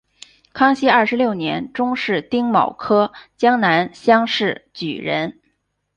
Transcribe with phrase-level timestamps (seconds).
[0.51, 5.39] 康熙二十六年中式丁卯科江南乡试举人。